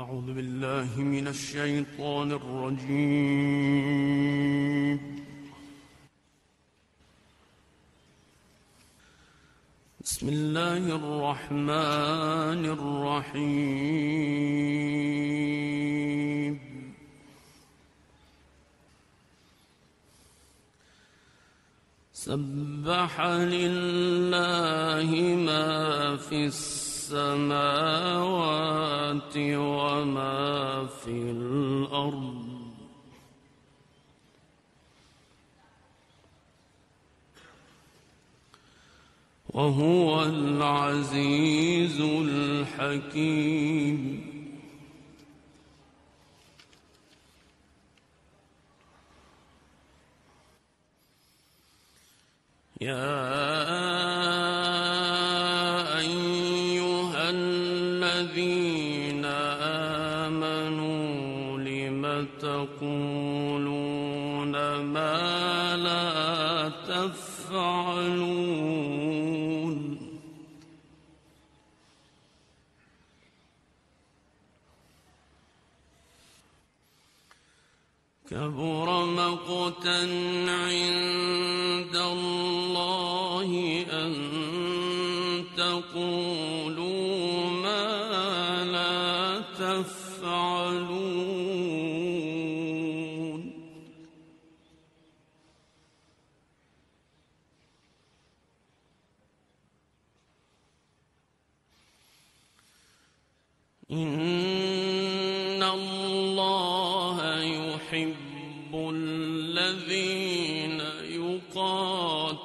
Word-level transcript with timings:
أعوذ 0.00 0.28
بالله 0.32 0.90
من 1.00 1.28
الشيطان 1.28 2.32
الرجيم. 2.32 3.40
بسم 10.04 10.28
الله 10.28 10.96
الرحمن 11.00 12.62
الرحيم. 12.76 13.80
سبح 22.12 23.20
لله 23.56 25.10
ما 25.48 26.16
في 26.16 26.46
السماوات 27.12 28.30
وما 29.36 30.86
في 30.86 31.10
الأرض. 31.10 32.50
وهو 39.48 40.22
العزيز 40.22 42.00
الحكيم. 42.00 43.50
يا 52.80 53.89
كبر 78.50 79.04
مقتا 79.04 80.00
عند 80.48 81.96
الله 81.96 83.50
أن 83.92 84.14
تقولوا 85.56 87.50
ما 87.50 88.64
لا 88.64 89.40
تفعلون. 89.58 91.29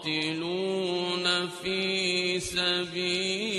يقاتلون 0.08 1.48
في 1.48 2.39
سبيله 2.39 3.55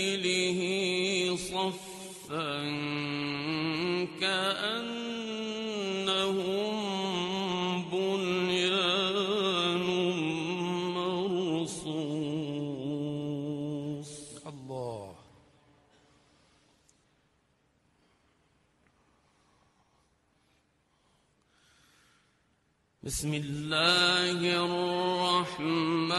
بسم 23.06 23.34
الله 23.34 24.38
الرحمن 24.66 26.10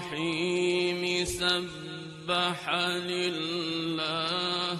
الرحيم. 0.00 1.02
سبح 1.24 2.60
لله. 3.12 4.78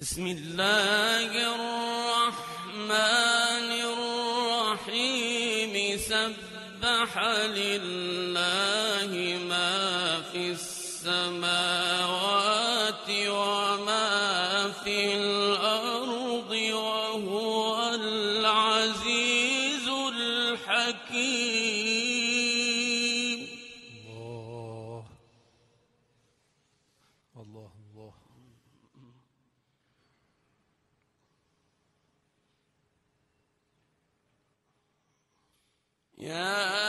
بسم 0.00 0.26
الله 0.26 1.30
الرحمن 1.54 2.90
الرحيم. 3.90 5.74
سبح 5.98 7.12
لله 7.58 9.10
ما 9.48 10.22
في 10.32 10.50
السماوات 10.50 11.57
يا 36.28 36.87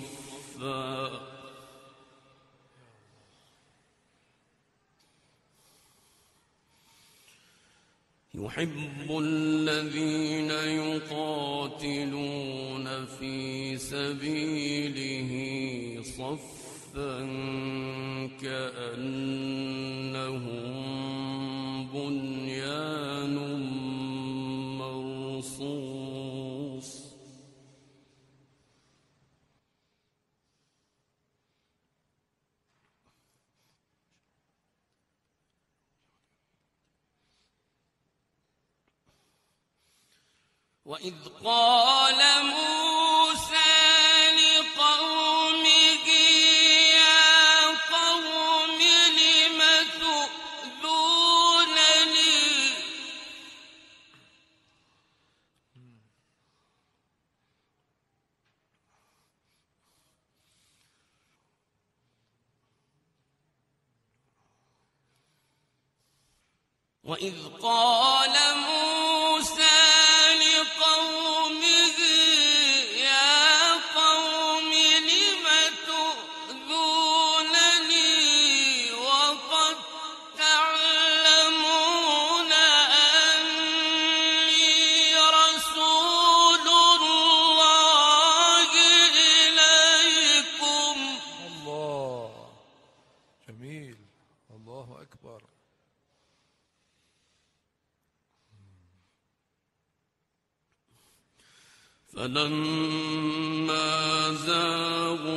صفا 0.00 1.34
يحب 8.34 9.18
الذين 9.18 10.50
يقاتلون 10.80 12.06
في 13.06 13.76
سبيله 13.78 15.30
صفا 16.02 17.18
كأن 18.42 19.93
قال 41.44 41.93
فلما 102.16 103.88
زاغوا 104.32 105.34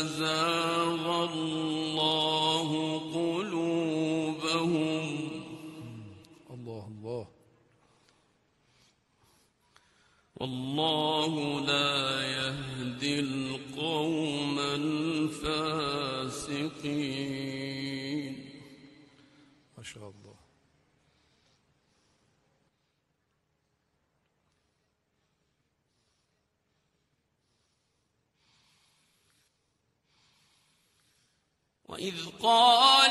أزاغ 0.00 1.04
الله 1.32 2.68
قلوبهم. 3.14 5.04
الله 6.50 6.84
الله. 6.88 7.26
والله 10.36 11.32
لا 11.60 12.22
يهدي 12.38 13.20
القوم 13.20 14.58
الفاسقين. 14.58 15.72
وإذ 31.92 32.14
قال 32.42 33.01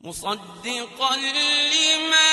مصدقا 0.00 1.16
لما 1.16 2.29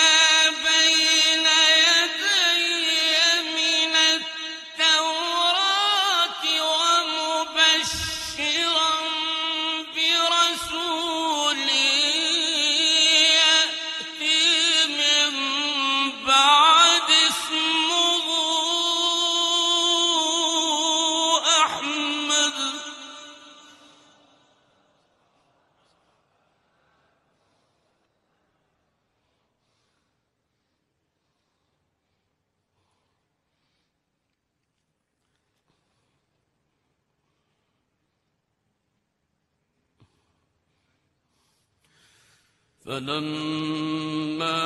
فلما 42.88 44.60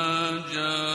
جاء 0.54 0.91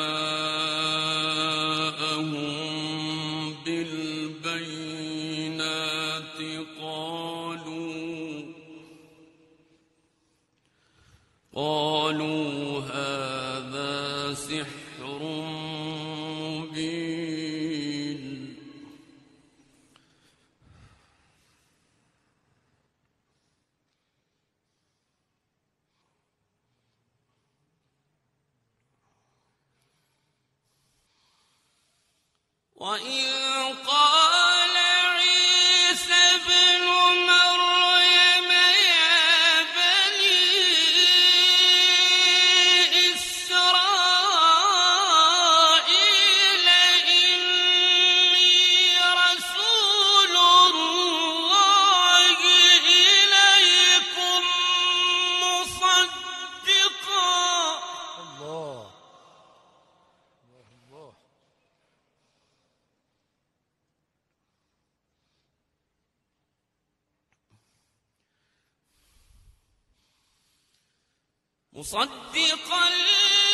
مصدقا 71.86 72.86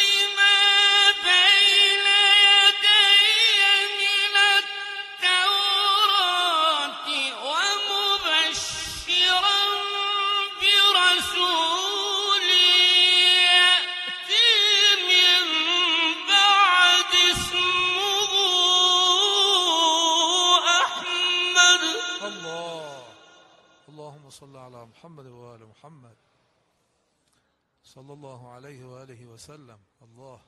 لما 0.01 0.59
بين 1.25 2.07
يدي 2.49 3.13
من 4.01 4.35
التوراة 5.83 7.09
ومبشرا 7.45 8.91
برسول 10.63 12.49
يأتي 13.53 14.53
من 15.09 15.45
بعد 16.29 17.13
اسمه 17.33 18.33
أحمد. 20.81 21.83
الله. 22.23 23.05
اللهم 23.89 24.25
صل 24.31 24.57
على 24.57 24.81
محمد 24.87 25.27
وآل 25.27 25.63
محمد. 25.69 26.17
صلى 27.93 28.13
الله 28.13 28.53
عليه 28.53 28.85
وآله 28.85 29.27
وسلم. 29.27 29.81
الله. 30.03 30.41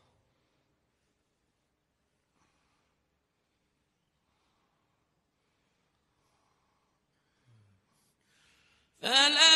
فلما 9.01 9.54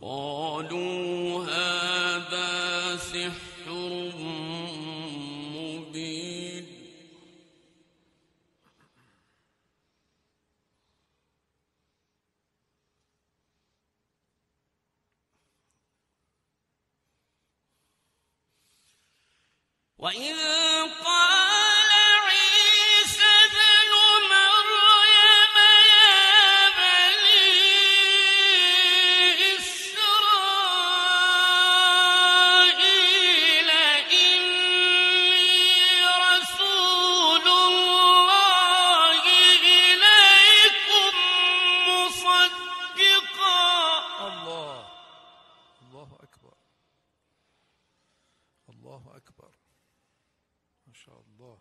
قالوا 0.00 1.39
الله 46.10 46.22
أكبر. 46.22 46.56
الله 48.68 49.16
أكبر. 49.16 49.54
ما 50.86 50.94
شاء 50.94 51.20
الله. 51.20 51.60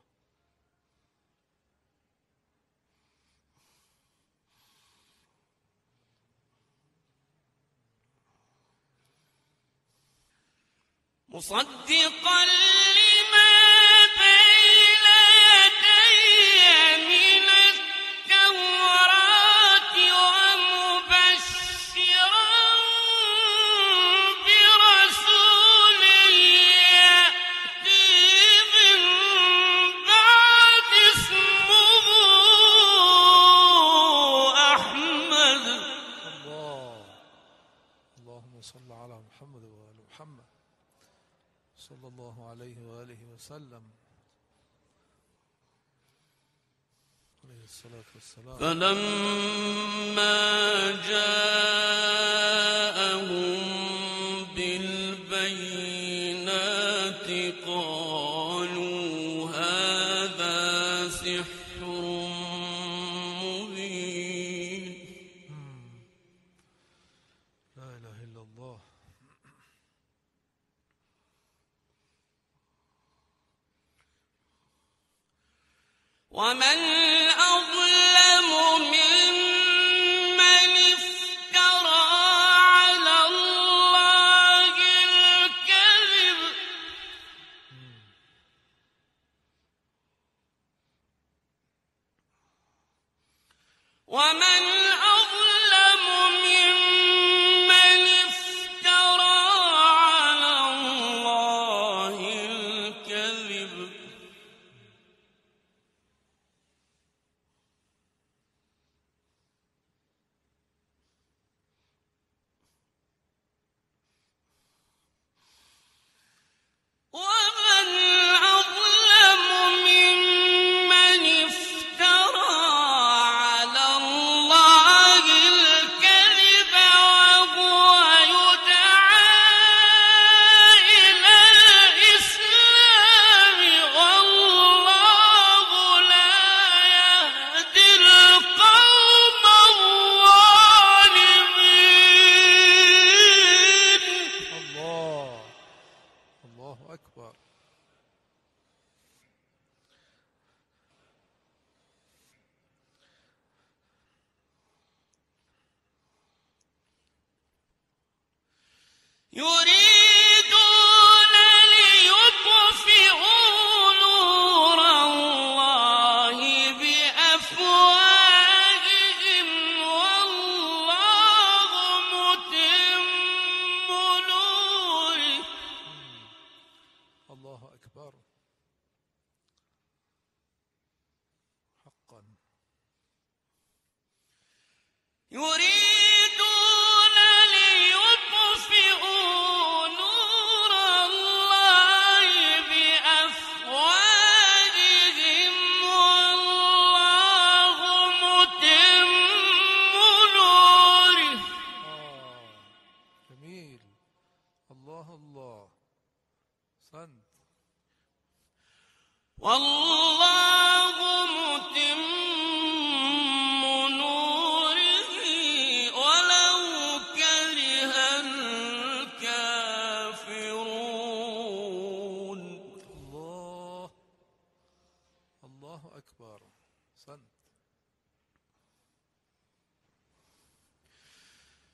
مصدقا 11.29 12.68
اللهم 38.29 38.61
صل 38.61 38.91
على 38.91 39.21
محمد 39.27 39.63
وآل 39.63 39.95
محمد 40.09 40.45
صلى 41.77 42.07
الله 42.07 42.49
عليه 42.49 42.77
وآله 42.83 43.25
وسلم. 43.33 43.83
عليه 47.43 47.63
الصلاة 47.63 48.03
والسلام. 48.15 48.57
فلما 48.57 50.35
جاءهم 51.07 51.78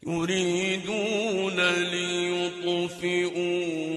يريدون 0.07 1.59
ليطفئوا 1.91 3.35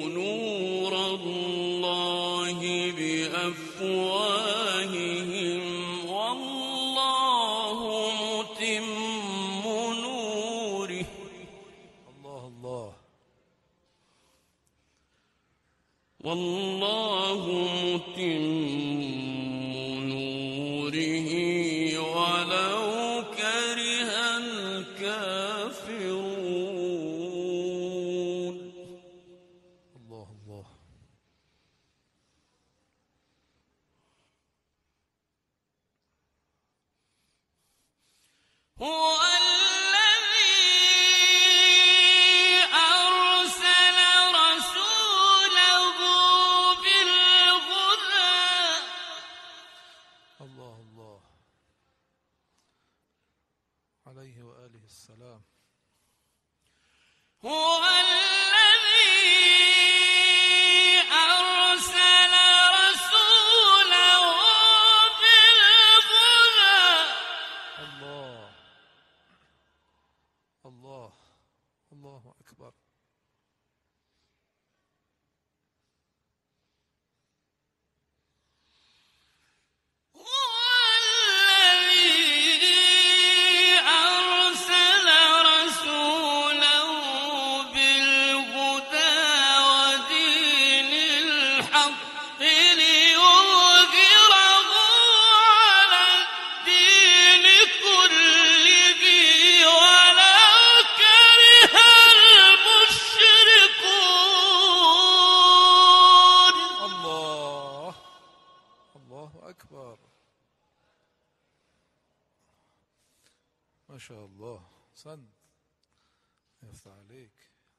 نور 0.09 0.93
الله 1.07 2.61
بأفواههم 2.99 4.38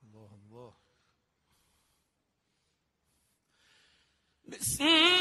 الله 0.03 0.29
الله 0.35 0.73
بسم 4.47 5.18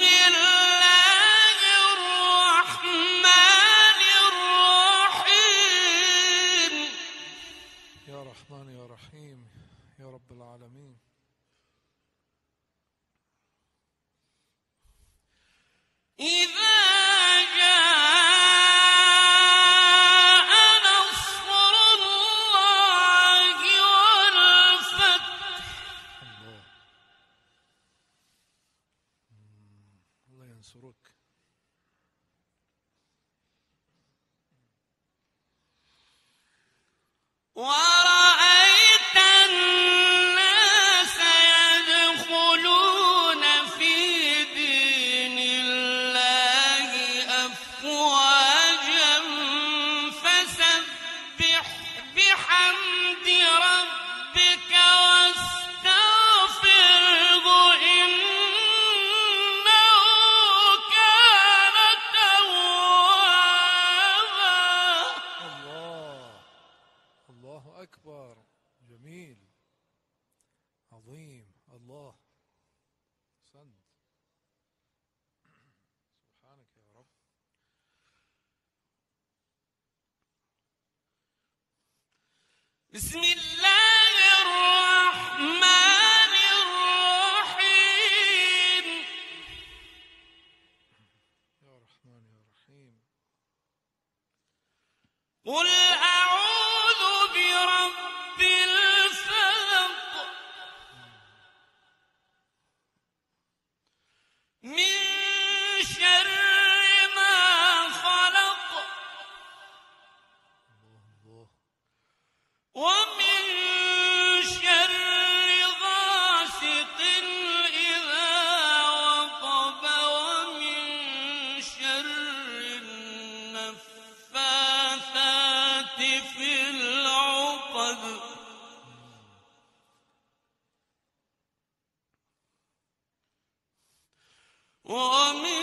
ومن 134.88 135.57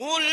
Mul 0.00 0.29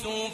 يوسوس 0.00 0.32